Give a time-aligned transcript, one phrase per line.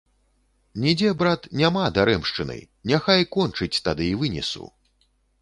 [0.85, 2.57] Нідзе, брат, няма дарэмшчыны,
[2.93, 4.65] няхай кончыць, тады і вынесу.